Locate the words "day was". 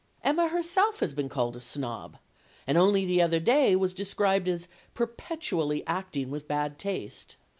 3.39-3.93